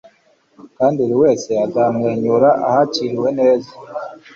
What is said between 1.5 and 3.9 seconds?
azamwenyura ahakiriwe neza